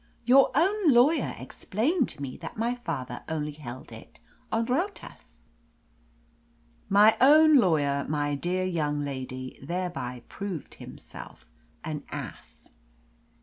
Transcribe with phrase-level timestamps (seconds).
[0.25, 4.19] "Your own lawyer explained to me that my father only held it
[4.51, 5.43] on 'rotas.'"
[6.89, 11.45] "My own lawyer, my dear young lady, thereby proved himself
[11.83, 12.71] an ass."